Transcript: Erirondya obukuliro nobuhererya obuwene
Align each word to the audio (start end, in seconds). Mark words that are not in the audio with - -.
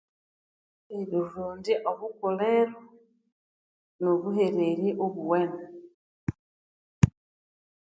Erirondya 0.97 1.75
obukuliro 1.91 2.79
nobuhererya 4.01 4.91
obuwene 5.05 5.65